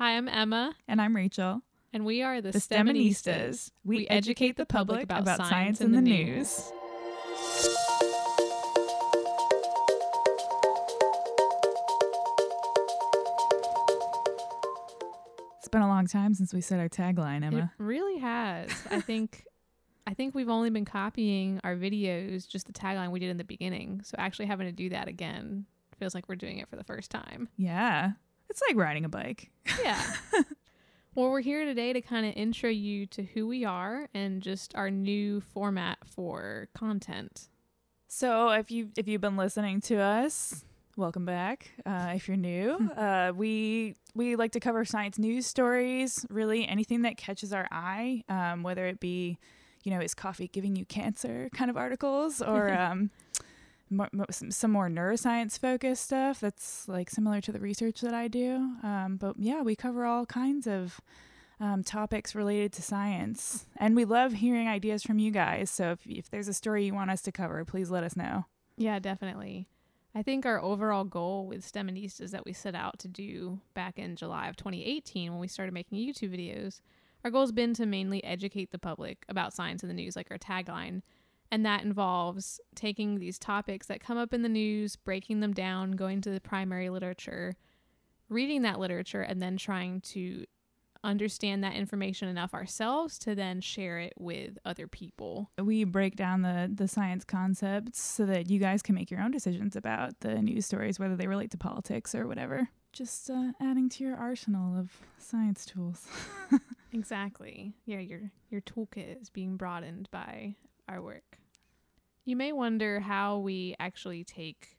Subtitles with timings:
[0.00, 1.60] Hi, I'm Emma, And I'm Rachel.
[1.92, 3.70] and we are the, The STEMistas.
[3.84, 6.72] We, educate the public about, science and the news.
[15.58, 17.70] It's been a long time since we said our tagline, Emma.
[17.78, 18.70] It really has.
[18.90, 19.44] I think
[20.06, 23.44] I think we've only been copying our videos, just the tagline we did in the
[23.44, 24.00] beginning.
[24.04, 25.66] So actually having to do that again
[25.98, 27.50] feels like we're doing it for the first time.
[27.58, 28.12] Yeah.
[28.50, 29.48] It's like riding a bike.
[29.82, 30.02] Yeah.
[31.14, 34.74] well, we're here today to kind of intro you to who we are and just
[34.74, 37.48] our new format for content.
[38.08, 40.64] So if you if you've been listening to us,
[40.96, 41.70] welcome back.
[41.86, 46.26] Uh, if you're new, uh, we we like to cover science news stories.
[46.28, 49.38] Really, anything that catches our eye, um, whether it be,
[49.84, 53.12] you know, is coffee giving you cancer kind of articles, or um,
[54.30, 58.56] some, more neuroscience focused stuff that's like similar to the research that I do.
[58.82, 61.00] Um, but yeah, we cover all kinds of
[61.60, 63.66] um, topics related to science.
[63.76, 65.70] And we love hearing ideas from you guys.
[65.70, 68.46] So if, if there's a story you want us to cover, please let us know.
[68.76, 69.68] Yeah, definitely.
[70.14, 73.08] I think our overall goal with STEM and East is that we set out to
[73.08, 76.80] do back in July of 2018 when we started making YouTube videos,
[77.24, 80.28] our goal has been to mainly educate the public about science in the news, like
[80.30, 81.02] our tagline.
[81.50, 85.92] And that involves taking these topics that come up in the news, breaking them down,
[85.92, 87.56] going to the primary literature,
[88.28, 90.44] reading that literature, and then trying to
[91.02, 95.50] understand that information enough ourselves to then share it with other people.
[95.58, 99.30] We break down the, the science concepts so that you guys can make your own
[99.30, 102.68] decisions about the news stories, whether they relate to politics or whatever.
[102.92, 106.06] Just uh, adding to your arsenal of science tools.
[106.92, 107.72] Exactly.
[107.84, 110.56] Yeah, your your toolkit is being broadened by
[110.90, 111.38] our work.
[112.24, 114.76] You may wonder how we actually take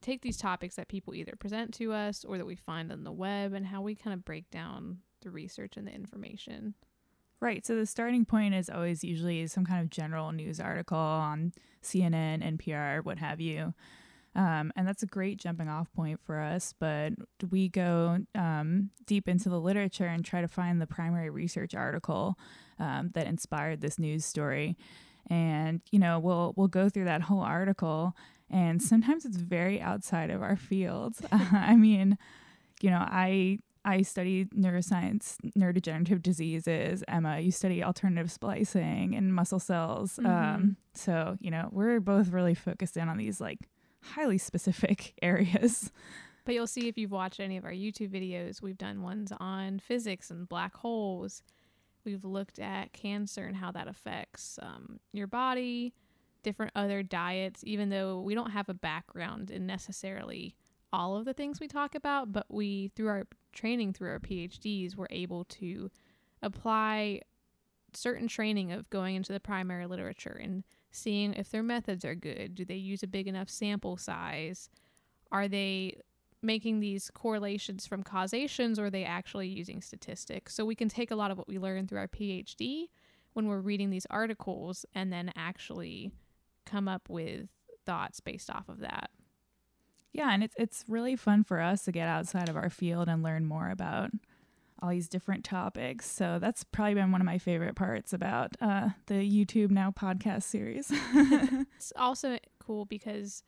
[0.00, 3.12] take these topics that people either present to us or that we find on the
[3.12, 6.74] web and how we kind of break down the research and the information.
[7.40, 7.64] Right.
[7.64, 12.58] So the starting point is always usually some kind of general news article on CNN,
[12.58, 13.74] NPR, what have you.
[14.34, 16.74] Um, and that's a great jumping off point for us.
[16.78, 17.14] But
[17.50, 22.38] we go um, deep into the literature and try to find the primary research article
[22.78, 24.76] um, that inspired this news story.
[25.28, 28.14] And you know, we'll we'll go through that whole article,
[28.50, 31.14] and sometimes it's very outside of our field.
[31.32, 32.18] I mean,
[32.80, 37.02] you know, I I study neuroscience, neurodegenerative diseases.
[37.08, 40.18] Emma, you study alternative splicing and muscle cells.
[40.22, 40.26] Mhm.
[40.26, 43.58] Um, so you know, we're both really focused in on these like
[44.02, 45.90] highly specific areas.
[46.44, 49.78] But you'll see if you've watched any of our YouTube videos, we've done ones on
[49.78, 51.42] physics and black holes.
[52.04, 55.94] We've looked at cancer and how that affects um, your body,
[56.42, 60.56] different other diets, even though we don't have a background in necessarily
[60.92, 64.94] all of the things we talk about, but we, through our training, through our PhDs,
[64.94, 65.90] we're able to
[66.42, 67.20] apply
[67.94, 72.54] certain training of going into the primary literature and seeing if their methods are good.
[72.54, 74.68] Do they use a big enough sample size?
[75.30, 75.98] Are they
[76.42, 80.54] making these correlations from causations or are they actually using statistics?
[80.54, 82.88] So we can take a lot of what we learn through our PhD
[83.32, 86.10] when we're reading these articles and then actually
[86.66, 87.48] come up with
[87.86, 89.10] thoughts based off of that.
[90.12, 93.22] Yeah, and it's it's really fun for us to get outside of our field and
[93.22, 94.10] learn more about
[94.82, 96.10] all these different topics.
[96.10, 100.42] So that's probably been one of my favorite parts about uh, the YouTube Now podcast
[100.42, 100.92] series.
[101.76, 103.42] It's also cool because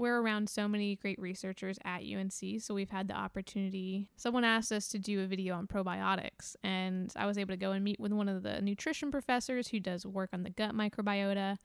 [0.00, 2.60] we're around so many great researchers at UNC.
[2.60, 4.08] So we've had the opportunity.
[4.16, 7.72] Someone asked us to do a video on probiotics, and I was able to go
[7.72, 11.58] and meet with one of the nutrition professors who does work on the gut microbiota.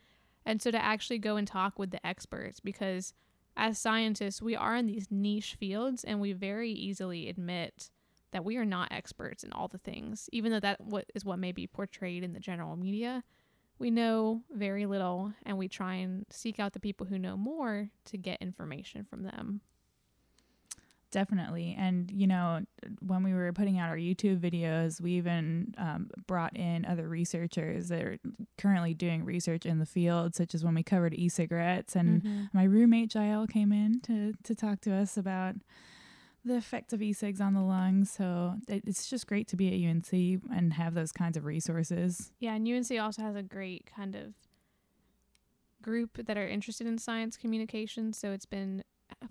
[0.46, 3.14] And so to actually go and talk with the experts, because
[3.56, 7.90] as scientists, we are in these niche fields and we very easily admit
[8.32, 10.82] that we are not experts in all the things, even though that
[11.16, 13.24] is what may be portrayed in the general media
[13.78, 17.90] we know very little and we try and seek out the people who know more
[18.06, 19.62] to get information from them.
[21.12, 21.76] Definitely.
[21.80, 22.62] And, you know,
[23.00, 27.88] when we were putting out our YouTube videos, we even um, brought in other researchers
[27.88, 28.18] that are
[28.58, 31.96] currently doing research in the field, such as when we covered e cigarettes.
[31.96, 35.56] And my roommate Jael came in to, to talk to us about
[36.46, 38.12] the effects of e-cigs on the lungs.
[38.12, 42.32] So it's just great to be at UNC and have those kinds of resources.
[42.40, 44.34] Yeah, and UNC also has a great kind of
[45.82, 48.14] group that are interested in science communication.
[48.14, 48.84] So it's been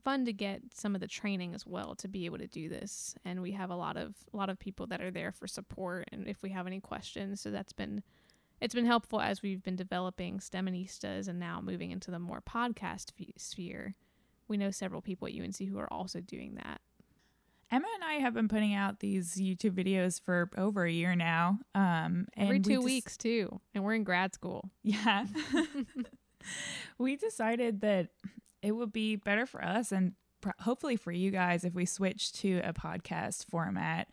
[0.03, 3.15] fun to get some of the training as well to be able to do this.
[3.25, 6.09] And we have a lot of a lot of people that are there for support
[6.13, 7.41] and if we have any questions.
[7.41, 8.03] So that's been
[8.61, 13.11] it's been helpful as we've been developing STEMistas and now moving into the more podcast
[13.37, 13.95] sphere.
[14.47, 16.81] We know several people at UNC who are also doing that.
[17.71, 21.59] Emma and I have been putting out these YouTube videos for over a year now.
[21.75, 24.71] Um, Every and we two just- weeks too, and we're in grad school.
[24.83, 25.27] Yeah.
[26.99, 28.09] we decided that
[28.63, 32.33] it would be better for us and pro- hopefully for you guys if we switch
[32.33, 34.09] to a podcast format.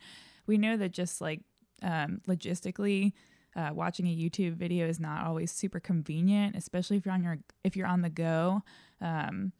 [0.46, 1.40] We know that just like
[1.82, 3.12] um, logistically,
[3.54, 7.38] uh, watching a YouTube video is not always super convenient, especially if you're on your
[7.64, 8.62] if you're on the go.
[9.00, 9.52] Um,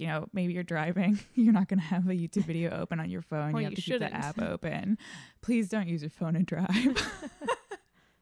[0.00, 3.10] you know, maybe you're driving, you're not going to have a YouTube video open on
[3.10, 3.54] your phone.
[3.54, 4.12] Or you have you to keep shouldn't.
[4.12, 4.98] the app open.
[5.42, 6.96] Please don't use your phone and drive.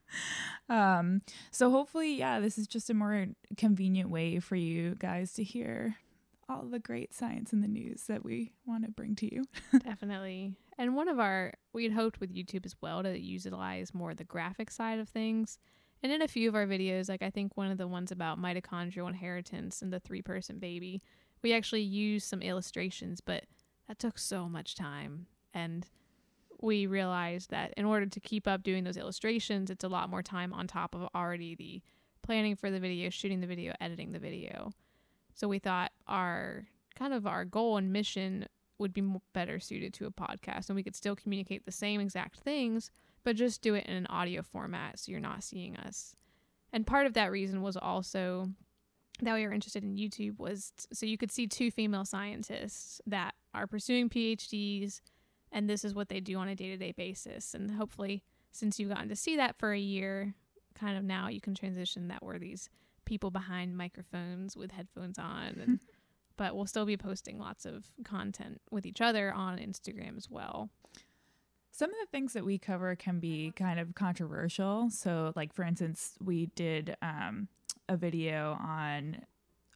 [0.68, 3.26] um, so hopefully, yeah, this is just a more
[3.56, 5.96] convenient way for you guys to hear
[6.48, 9.44] all the great science in the news that we want to bring to you.
[9.84, 10.54] Definitely.
[10.78, 14.24] And one of our, we had hoped with YouTube as well to utilize more the
[14.24, 15.58] graphic side of things.
[16.02, 18.40] And in a few of our videos, like I think one of the ones about
[18.40, 21.02] mitochondrial inheritance and the three person baby,
[21.42, 23.44] we actually used some illustrations, but
[23.86, 25.26] that took so much time.
[25.54, 25.86] And
[26.60, 30.22] we realized that in order to keep up doing those illustrations, it's a lot more
[30.22, 31.82] time on top of already the
[32.22, 34.72] planning for the video, shooting the video, editing the video.
[35.34, 38.46] So we thought our kind of our goal and mission
[38.78, 39.02] would be
[39.32, 42.90] better suited to a podcast and we could still communicate the same exact things
[43.24, 46.14] but just do it in an audio format so you're not seeing us
[46.72, 48.50] and part of that reason was also
[49.22, 53.00] that we were interested in youtube was t- so you could see two female scientists
[53.06, 55.00] that are pursuing phds
[55.50, 58.22] and this is what they do on a day-to-day basis and hopefully
[58.52, 60.34] since you've gotten to see that for a year
[60.78, 62.68] kind of now you can transition that we're these
[63.04, 65.80] people behind microphones with headphones on and
[66.38, 70.70] but we'll still be posting lots of content with each other on Instagram as well.
[71.70, 74.90] Some of the things that we cover can be kind of controversial.
[74.90, 77.48] So, like for instance, we did um,
[77.88, 79.22] a video on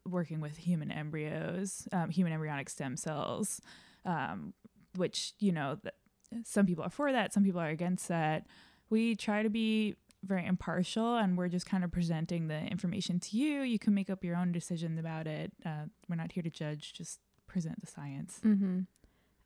[0.05, 3.61] working with human embryos, um, human embryonic stem cells,
[4.05, 4.53] um,
[4.97, 5.79] which you know,
[6.45, 8.47] some people are for that, some people are against that.
[8.91, 13.37] We try to be very impartial, and we're just kind of presenting the information to
[13.37, 13.63] you.
[13.63, 15.53] You can make up your own decisions about it.
[15.65, 18.41] Uh, we're not here to judge; just present the science.
[18.45, 18.81] Mm-hmm.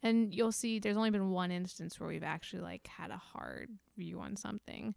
[0.07, 3.71] And you'll see there's only been one instance where we've actually like had a hard
[3.99, 4.95] view on something,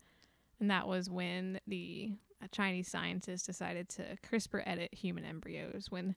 [0.60, 2.12] and that was when the
[2.52, 5.88] Chinese scientist decided to CRISPR edit human embryos.
[5.90, 6.14] When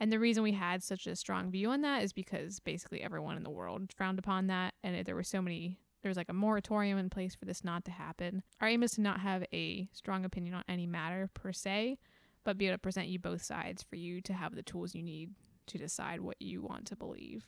[0.00, 3.36] and the reason we had such a strong view on that is because basically everyone
[3.36, 5.78] in the world frowned upon that, and there were so many.
[6.00, 8.42] There was like a moratorium in place for this not to happen.
[8.62, 11.98] Our aim is to not have a strong opinion on any matter per se,
[12.44, 15.02] but be able to present you both sides for you to have the tools you
[15.02, 15.32] need
[15.66, 17.46] to decide what you want to believe.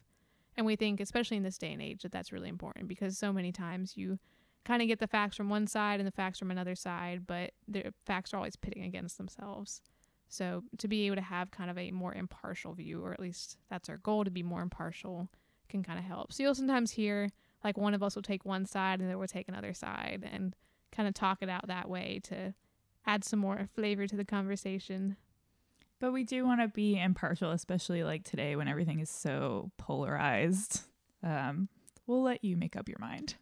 [0.56, 3.32] And we think, especially in this day and age, that that's really important because so
[3.32, 4.18] many times you
[4.64, 7.52] kind of get the facts from one side and the facts from another side, but
[7.68, 9.82] the facts are always pitting against themselves.
[10.28, 13.58] So to be able to have kind of a more impartial view, or at least
[13.68, 15.28] that's our goal to be more impartial,
[15.68, 16.32] can kind of help.
[16.32, 17.28] So you'll sometimes hear
[17.62, 20.54] like one of us will take one side and then we'll take another side and
[20.92, 22.54] kind of talk it out that way to
[23.06, 25.16] add some more flavor to the conversation.
[26.04, 30.82] But we do want to be impartial, especially like today when everything is so polarized.
[31.22, 31.70] Um,
[32.06, 33.36] we'll let you make up your mind.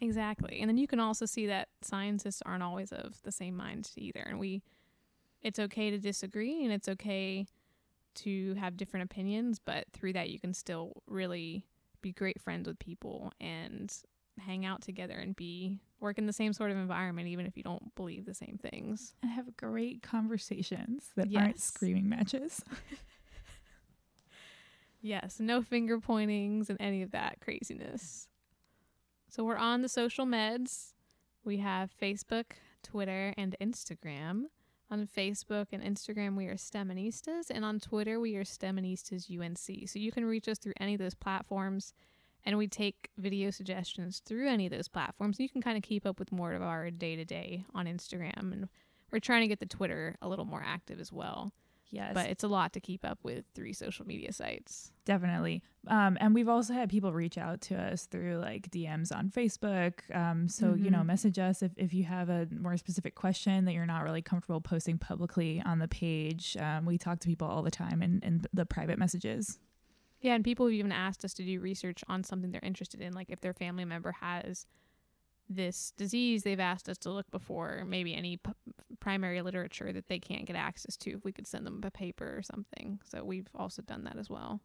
[0.00, 0.60] Exactly.
[0.62, 4.20] And then you can also see that scientists aren't always of the same mind either.
[4.20, 4.62] And we
[5.42, 7.44] it's okay to disagree and it's okay
[8.14, 11.66] to have different opinions, but through that you can still really
[12.00, 13.92] be great friends with people and
[14.38, 17.62] hang out together and be work in the same sort of environment even if you
[17.62, 19.14] don't believe the same things.
[19.22, 22.62] And have great conversations that aren't screaming matches.
[25.06, 28.26] Yes, no finger pointings and any of that craziness.
[29.28, 30.94] So we're on the social meds.
[31.44, 32.46] We have Facebook,
[32.82, 34.46] Twitter, and Instagram.
[34.90, 39.88] On Facebook and Instagram, we are STEManistas, and on Twitter, we are STEManistas UNC.
[39.88, 41.92] So you can reach us through any of those platforms,
[42.46, 45.38] and we take video suggestions through any of those platforms.
[45.38, 48.52] You can kind of keep up with more of our day to day on Instagram,
[48.52, 48.68] and
[49.12, 51.52] we're trying to get the Twitter a little more active as well.
[51.90, 54.92] Yes, But it's a lot to keep up with three social media sites.
[55.04, 55.62] definitely.
[55.86, 59.92] Um, and we've also had people reach out to us through like DMs on Facebook.
[60.12, 61.06] Um, so you know, Mhm.
[61.06, 64.60] message us if if you have a more specific question that you're not really comfortable
[64.60, 66.56] posting publicly on the page.
[66.56, 69.60] Um, we talk to people all the time in in the private messages.
[70.20, 73.12] Yeah, and people have even asked us to do research on something they're interested in.
[73.12, 74.66] Like if their family member has
[75.48, 78.52] this disease, they've asked us to look before maybe any p-
[78.98, 81.10] primary literature that they can't get access to.
[81.12, 82.98] If we could send them a paper or something.
[83.04, 84.60] So we've also done that as well.